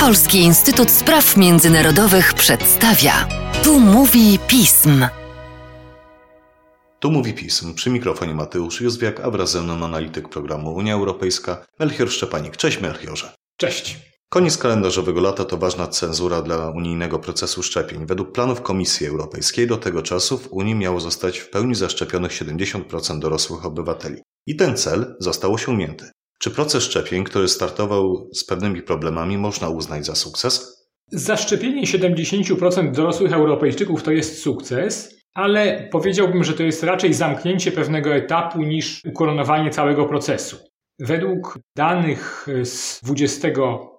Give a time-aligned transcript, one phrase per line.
[0.00, 3.28] Polski Instytut Spraw Międzynarodowych przedstawia.
[3.64, 5.06] Tu mówi pism.
[7.00, 7.74] Tu mówi pism.
[7.74, 12.56] Przy mikrofonie Mateusz Józwiak, a wraz ze mną analityk programu Unia Europejska Melchior Szczepanik.
[12.56, 13.32] Cześć Melchiorze.
[13.56, 13.98] Cześć.
[14.28, 18.06] Koniec kalendarzowego lata to ważna cenzura dla unijnego procesu szczepień.
[18.06, 23.18] Według planów Komisji Europejskiej do tego czasu w Unii miało zostać w pełni zaszczepionych 70%
[23.18, 24.22] dorosłych obywateli.
[24.46, 26.10] I ten cel został osiągnięty.
[26.42, 30.82] Czy proces szczepień, który startował z pewnymi problemami, można uznać za sukces?
[31.12, 38.14] Zaszczepienie 70% dorosłych Europejczyków to jest sukces, ale powiedziałbym, że to jest raczej zamknięcie pewnego
[38.14, 40.56] etapu niż ukoronowanie całego procesu.
[40.98, 43.48] Według danych z 20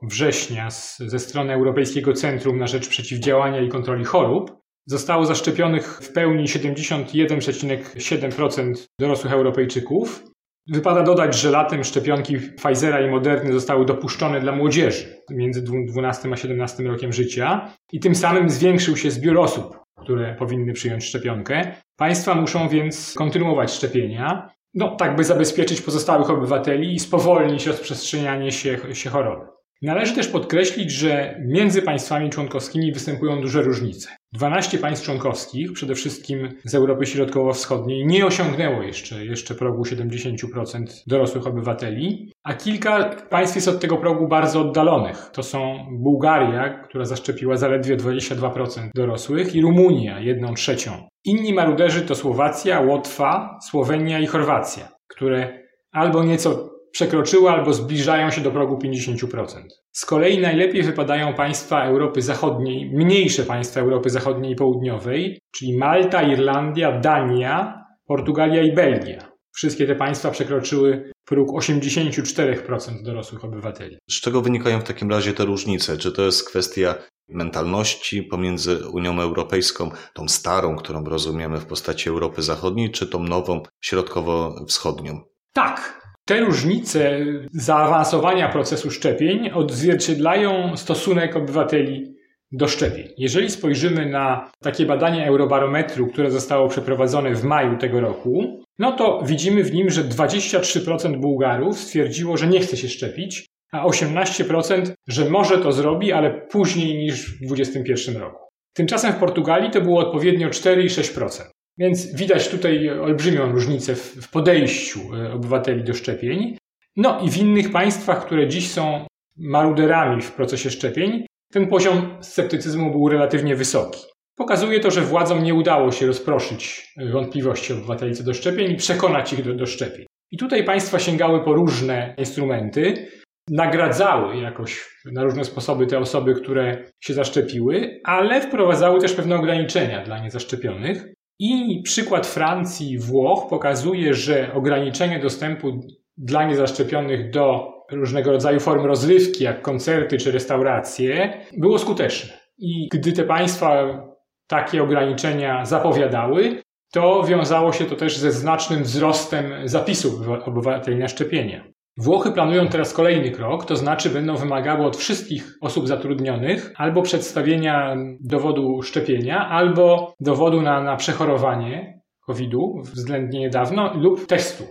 [0.01, 0.69] września
[0.99, 4.51] ze strony Europejskiego Centrum na Rzecz Przeciwdziałania i Kontroli Chorób
[4.85, 10.32] zostało zaszczepionych w pełni 71,7% dorosłych Europejczyków,
[10.67, 16.35] Wypada dodać, że latem szczepionki Pfizera i Moderny zostały dopuszczone dla młodzieży między 12 a
[16.35, 21.75] 17 rokiem życia i tym samym zwiększył się zbiór osób, które powinny przyjąć szczepionkę.
[21.95, 28.77] Państwa muszą więc kontynuować szczepienia, no tak by zabezpieczyć pozostałych obywateli i spowolnić rozprzestrzenianie się,
[28.93, 29.45] się choroby.
[29.81, 34.09] Należy też podkreślić, że między państwami członkowskimi występują duże różnice.
[34.33, 41.47] 12 państw członkowskich, przede wszystkim z Europy Środkowo-Wschodniej, nie osiągnęło jeszcze, jeszcze progu 70% dorosłych
[41.47, 45.29] obywateli, a kilka państw jest od tego progu bardzo oddalonych.
[45.33, 50.91] To są Bułgaria, która zaszczepiła zaledwie 22% dorosłych i Rumunia, 1 trzecią.
[51.25, 58.41] Inni maruderzy to Słowacja, Łotwa, Słowenia i Chorwacja, które albo nieco przekroczyły albo zbliżają się
[58.41, 59.45] do progu 50%.
[59.91, 66.21] Z kolei najlepiej wypadają państwa Europy Zachodniej, mniejsze państwa Europy Zachodniej i Południowej, czyli Malta,
[66.21, 69.33] Irlandia, Dania, Portugalia i Belgia.
[69.55, 73.97] Wszystkie te państwa przekroczyły próg 84% dorosłych obywateli.
[74.09, 75.97] Z czego wynikają w takim razie te różnice?
[75.97, 76.95] Czy to jest kwestia
[77.29, 83.63] mentalności pomiędzy Unią Europejską, tą starą, którą rozumiemy w postaci Europy Zachodniej, czy tą nową,
[83.81, 85.21] środkowo-wschodnią?
[85.53, 92.13] Tak, te różnice zaawansowania procesu szczepień odzwierciedlają stosunek obywateli
[92.51, 93.07] do szczepień.
[93.17, 99.21] Jeżeli spojrzymy na takie badanie Eurobarometru, które zostało przeprowadzone w maju tego roku, no to
[99.25, 105.29] widzimy w nim, że 23% Bułgarów stwierdziło, że nie chce się szczepić, a 18%, że
[105.29, 108.43] może to zrobi, ale później niż w 2021 roku.
[108.73, 111.43] Tymczasem w Portugalii to było odpowiednio 4 i 6%.
[111.77, 116.57] Więc widać tutaj olbrzymią różnicę w podejściu e, obywateli do szczepień.
[116.95, 119.07] No i w innych państwach, które dziś są
[119.37, 124.01] maruderami w procesie szczepień, ten poziom sceptycyzmu był relatywnie wysoki.
[124.35, 128.75] Pokazuje to, że władzom nie udało się rozproszyć e, wątpliwości obywateli co do szczepień i
[128.75, 130.05] przekonać ich do, do szczepień.
[130.31, 133.07] I tutaj państwa sięgały po różne instrumenty,
[133.49, 140.03] nagradzały jakoś na różne sposoby te osoby, które się zaszczepiły, ale wprowadzały też pewne ograniczenia
[140.03, 141.13] dla niezaszczepionych.
[141.39, 145.81] I przykład Francji i Włoch pokazuje, że ograniczenie dostępu
[146.17, 152.33] dla niezaszczepionych do różnego rodzaju form rozrywki, jak koncerty czy restauracje, było skuteczne.
[152.57, 154.01] I gdy te państwa
[154.47, 156.61] takie ograniczenia zapowiadały,
[156.91, 160.13] to wiązało się to też ze znacznym wzrostem zapisów
[160.45, 161.72] obywateli na szczepienia.
[161.97, 167.95] Włochy planują teraz kolejny krok, to znaczy będą wymagały od wszystkich osób zatrudnionych albo przedstawienia
[168.19, 174.63] dowodu szczepienia, albo dowodu na, na przechorowanie COVID-u względnie niedawno lub testu.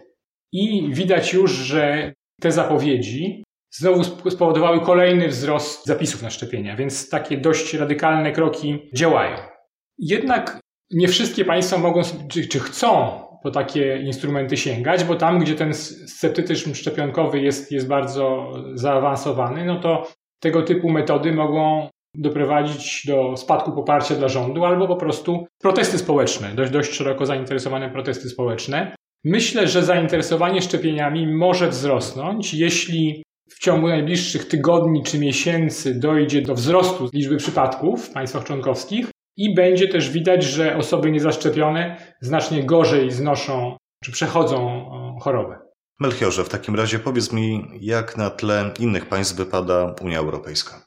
[0.53, 7.39] I widać już, że te zapowiedzi znowu spowodowały kolejny wzrost zapisów na szczepienia, więc takie
[7.39, 9.37] dość radykalne kroki działają.
[9.99, 10.61] Jednak
[10.91, 15.75] nie wszystkie państwa mogą czy, czy chcą po takie instrumenty sięgać, bo tam, gdzie ten
[15.75, 20.07] sceptycyzm szczepionkowy jest, jest bardzo zaawansowany, no to
[20.43, 26.55] tego typu metody mogą doprowadzić do spadku poparcia dla rządu albo po prostu protesty społeczne,
[26.55, 28.95] dość, dość szeroko zainteresowane protesty społeczne.
[29.25, 36.55] Myślę, że zainteresowanie szczepieniami może wzrosnąć, jeśli w ciągu najbliższych tygodni czy miesięcy dojdzie do
[36.55, 43.11] wzrostu liczby przypadków w państwach członkowskich, i będzie też widać, że osoby niezaszczepione znacznie gorzej
[43.11, 44.91] znoszą czy przechodzą
[45.21, 45.59] chorobę.
[46.01, 50.87] Melchiorze, w takim razie powiedz mi, jak na tle innych państw wypada Unia Europejska?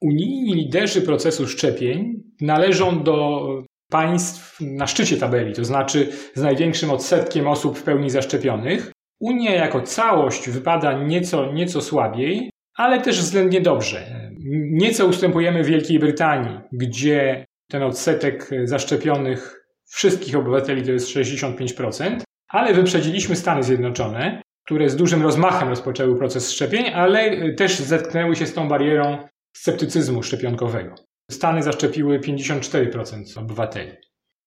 [0.00, 3.46] Unijni liderzy procesu szczepień należą do
[3.90, 8.92] państw na szczycie tabeli, to znaczy z największym odsetkiem osób w pełni zaszczepionych.
[9.20, 14.30] Unia jako całość wypada nieco, nieco słabiej, ale też względnie dobrze.
[14.70, 23.36] Nieco ustępujemy Wielkiej Brytanii, gdzie ten odsetek zaszczepionych wszystkich obywateli to jest 65%, ale wyprzedziliśmy
[23.36, 28.68] Stany Zjednoczone, które z dużym rozmachem rozpoczęły proces szczepień, ale też zetknęły się z tą
[28.68, 30.94] barierą sceptycyzmu szczepionkowego.
[31.30, 33.92] Stany zaszczepiły 54% obywateli.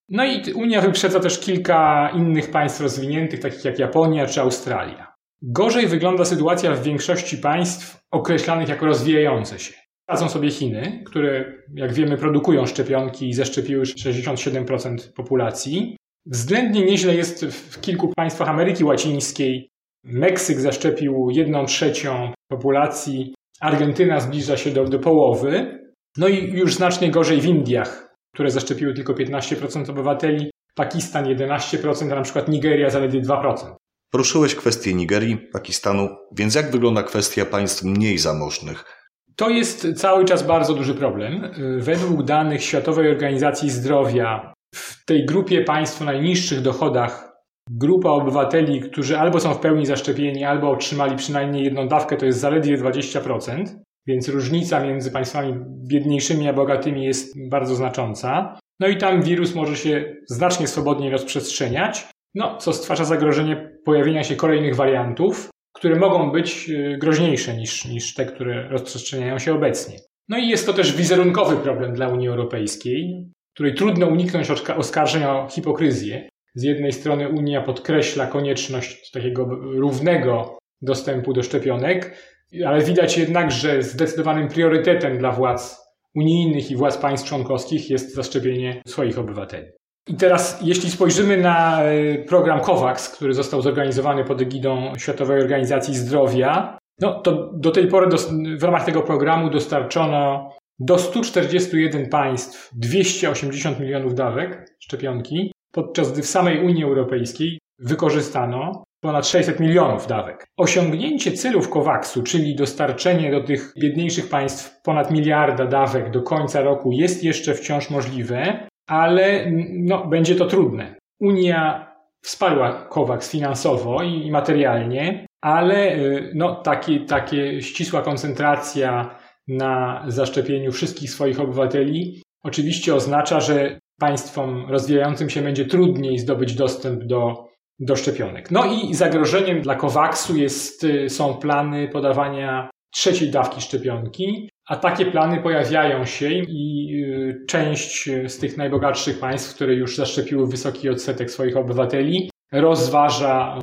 [0.10, 5.14] No i Unia wyprzedza też kilka innych państw rozwiniętych, takich jak Japonia czy Australia.
[5.42, 9.74] Gorzej wygląda sytuacja w większości państw określanych jako rozwijające się.
[10.10, 15.98] Radzą sobie Chiny, które, jak wiemy, produkują szczepionki i zaszczepiły 67% populacji.
[16.26, 19.70] Względnie nieźle jest w kilku państwach Ameryki Łacińskiej.
[20.04, 25.80] Meksyk zaszczepił 1 trzecią populacji, Argentyna zbliża się do, do połowy.
[26.18, 32.16] No i już znacznie gorzej w Indiach, które zaszczepiły tylko 15% obywateli, Pakistan 11%, a
[32.16, 33.76] na przykład Nigeria zaledwie 2%.
[34.12, 39.03] Poruszyłeś kwestię Nigerii, Pakistanu, więc jak wygląda kwestia państw mniej zamożnych?
[39.36, 41.52] To jest cały czas bardzo duży problem.
[41.78, 47.34] Według danych Światowej Organizacji Zdrowia w tej grupie państw o najniższych dochodach
[47.70, 52.40] grupa obywateli, którzy albo są w pełni zaszczepieni, albo otrzymali przynajmniej jedną dawkę, to jest
[52.40, 53.66] zaledwie 20%,
[54.08, 55.54] więc różnica między państwami
[55.88, 58.58] biedniejszymi a bogatymi jest bardzo znacząca.
[58.80, 64.36] No i tam wirus może się znacznie swobodniej rozprzestrzeniać, no, co stwarza zagrożenie pojawienia się
[64.36, 69.98] kolejnych wariantów, które mogą być y, groźniejsze niż, niż te, które rozprzestrzeniają się obecnie.
[70.30, 75.48] No i jest to też wizerunkowy problem dla Unii Europejskiej, której trudno uniknąć oskarżeń o
[75.52, 76.30] hipokryzję.
[76.56, 82.18] Z jednej strony Unia podkreśla konieczność takiego równego dostępu do szczepionek,
[82.66, 85.84] ale widać jednak, że zdecydowanym priorytetem dla władz
[86.16, 89.68] unijnych i władz państw członkowskich jest zaszczepienie swoich obywateli.
[90.08, 95.96] I teraz, jeśli spojrzymy na e, program COVAX, który został zorganizowany pod egidą Światowej Organizacji
[95.96, 98.18] Zdrowia, no to do tej pory do,
[98.58, 106.28] w ramach tego programu dostarczono do 141 państw 280 milionów dawek szczepionki, podczas gdy w
[106.28, 110.46] samej Unii Europejskiej wykorzystano ponad 600 milionów dawek.
[110.58, 116.92] Osiągnięcie celów COVAXu, czyli dostarczenie do tych biedniejszych państw ponad miliarda dawek do końca roku
[116.92, 120.96] jest jeszcze wciąż możliwe, ale no, będzie to trudne.
[121.20, 130.72] Unia wsparła COVAX finansowo i materialnie, ale y, no, takie, takie ścisła koncentracja na zaszczepieniu
[130.72, 137.48] wszystkich swoich obywateli oczywiście oznacza, że państwom rozwijającym się będzie trudniej zdobyć dostęp do,
[137.80, 138.52] do szczepionek.
[138.52, 145.06] No i zagrożeniem dla COVAXu jest, y, są plany podawania trzeciej dawki szczepionki, a takie
[145.06, 151.32] plany pojawiają się i y, część z tych najbogatszych państw, które już zaszczepiły wysoki odsetek
[151.32, 153.58] swoich obywateli, rozważa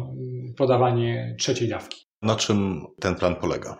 [0.50, 2.04] y, podawanie trzeciej dawki.
[2.22, 3.78] Na czym ten plan polega?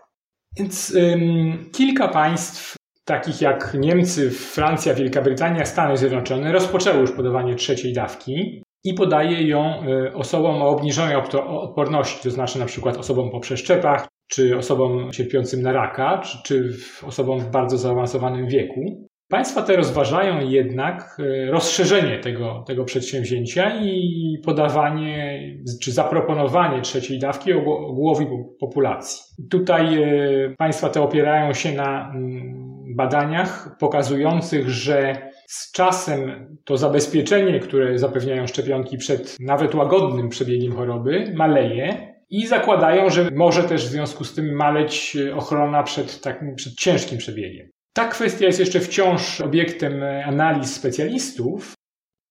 [0.59, 7.55] Więc ym, kilka państw, takich jak Niemcy, Francja, Wielka Brytania, Stany Zjednoczone, rozpoczęły już podawanie
[7.55, 11.17] trzeciej dawki i podaje ją y, osobom o obniżonej
[11.47, 16.73] odporności, to znaczy na przykład osobom po przeszczepach, czy osobom cierpiącym na raka, czy, czy
[17.07, 19.11] osobom w bardzo zaawansowanym wieku.
[19.31, 25.41] Państwa te rozważają jednak e, rozszerzenie tego, tego przedsięwzięcia i podawanie
[25.83, 28.27] czy zaproponowanie trzeciej dawki ogółowi
[28.61, 29.23] populacji.
[29.51, 37.61] Tutaj e, państwa te opierają się na mm, badaniach pokazujących, że z czasem to zabezpieczenie,
[37.61, 43.91] które zapewniają szczepionki przed nawet łagodnym przebiegiem choroby, maleje, i zakładają, że może też w
[43.91, 47.71] związku z tym maleć e, ochrona przed, takim, przed ciężkim przebiegiem.
[47.95, 51.73] Ta kwestia jest jeszcze wciąż obiektem e, analiz specjalistów.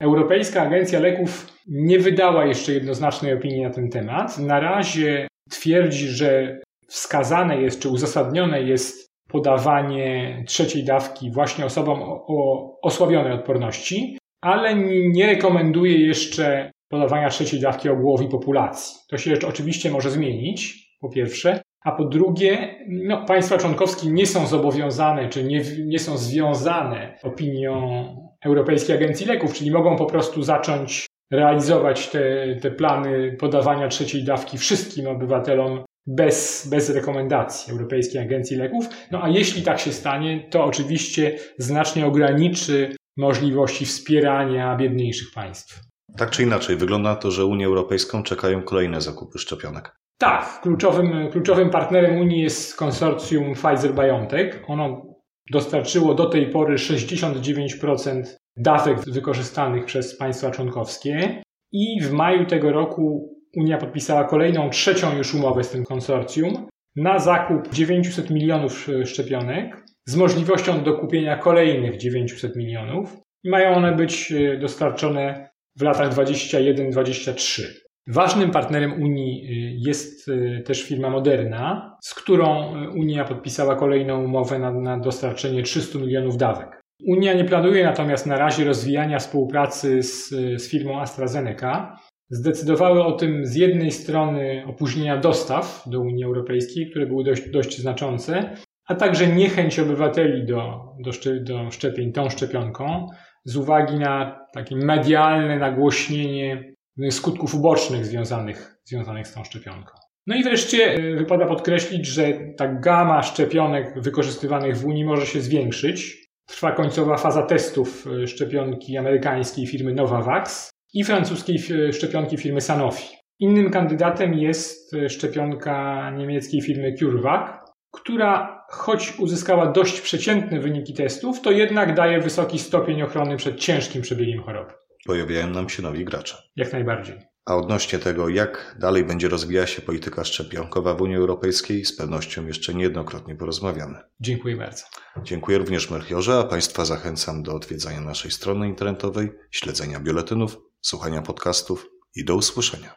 [0.02, 4.38] Europejska Agencja Leków nie wydała jeszcze jednoznacznej opinii na ten temat.
[4.38, 12.80] Na razie twierdzi, że wskazane jest czy uzasadnione jest podawanie trzeciej dawki właśnie osobom o
[12.82, 14.76] osłabionej odporności, ale
[15.12, 18.96] nie rekomenduje jeszcze podawania trzeciej dawki ogółowi populacji.
[19.10, 24.48] To się oczywiście może zmienić, po pierwsze, a po drugie, no, państwa członkowskie nie są
[24.48, 28.06] zobowiązane, czy nie, nie są związane opinią
[28.46, 34.58] Europejskiej Agencji Leków, czyli mogą po prostu zacząć realizować te, te plany podawania trzeciej dawki
[34.58, 38.90] wszystkim obywatelom bez, bez rekomendacji Europejskiej Agencji Leków.
[39.12, 45.89] No a jeśli tak się stanie, to oczywiście znacznie ograniczy możliwości wspierania biedniejszych państw.
[46.18, 49.96] Tak czy inaczej, wygląda na to, że Unię Europejską czekają kolejne zakupy szczepionek.
[50.18, 54.60] Tak, kluczowym, kluczowym partnerem Unii jest konsorcjum Pfizer-BioNTech.
[54.68, 55.06] Ono
[55.52, 58.24] dostarczyło do tej pory 69%
[58.58, 65.34] dawek wykorzystanych przez państwa członkowskie i w maju tego roku Unia podpisała kolejną, trzecią już
[65.34, 73.18] umowę z tym konsorcjum na zakup 900 milionów szczepionek z możliwością dokupienia kolejnych 900 milionów.
[73.44, 77.64] I mają one być dostarczone w latach 21-23.
[78.08, 80.30] Ważnym partnerem Unii y, jest
[80.66, 86.82] też firma Moderna, z którą Unia podpisała kolejną umowę na, na dostarczenie 300 milionów dawek.
[87.08, 90.30] Unia nie planuje natomiast na razie rozwijania współpracy z,
[90.62, 92.00] z firmą AstraZeneca.
[92.30, 97.78] Zdecydowały o tym z jednej strony opóźnienia dostaw do Unii Europejskiej, które były dość, dość
[97.78, 98.56] znaczące,
[98.88, 101.12] a także niechęć obywateli do, do,
[101.42, 103.08] do szczepień tą szczepionką
[103.50, 106.74] z uwagi na takie medialne nagłośnienie
[107.10, 109.92] skutków ubocznych związanych, związanych z tą szczepionką.
[110.28, 115.42] No i wreszcie e, wypada podkreślić, że ta gama szczepionek wykorzystywanych w Unii może się
[115.42, 116.28] zwiększyć.
[116.46, 121.60] Trwa końcowa faza testów e, szczepionki amerykańskiej firmy Novavax i francuskiej
[121.94, 123.16] szczepionki firmy Sanofi.
[123.40, 127.50] Innym kandydatem jest e, szczepionka niemieckiej firmy CureVac,
[127.92, 134.02] która choć uzyskała dość przeciętne wyniki testów, to jednak daje wysoki stopień ochrony przed ciężkim
[134.02, 134.74] przebiegiem choroby.
[135.06, 136.38] Pojawiają nam się nowi gracze.
[136.56, 137.16] Jak najbardziej.
[137.46, 142.48] A odnośnie tego, jak dalej będzie rozwijała się polityka szczepionkowa w Unii Europejskiej, z pewnością
[142.48, 143.98] jeszcze niejednokrotnie porozmawiamy.
[144.20, 144.84] Dziękuję bardzo.
[145.24, 151.90] Dziękuję również Melchiorze, a Państwa zachęcam do odwiedzania naszej strony internetowej, śledzenia biuletynów, słuchania podcastów
[152.16, 152.96] i do usłyszenia.